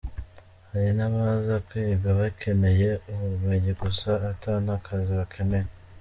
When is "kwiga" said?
1.67-2.09